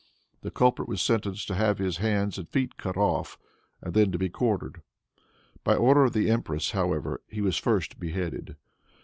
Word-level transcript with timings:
The 0.41 0.49
culprit 0.49 0.87
was 0.89 0.99
sentenced 0.99 1.47
to 1.47 1.53
have 1.53 1.77
his 1.77 1.97
hands 1.97 2.39
and 2.39 2.49
feet 2.49 2.75
cut 2.75 2.97
off, 2.97 3.37
and 3.83 3.93
then 3.93 4.11
to 4.11 4.17
be 4.17 4.29
quartered. 4.29 4.81
By 5.63 5.75
order 5.75 6.05
of 6.05 6.13
the 6.13 6.27
empress, 6.27 6.71
however, 6.71 7.21
he 7.27 7.39
was 7.41 7.57
first 7.57 7.99
beheaded. 7.99 8.55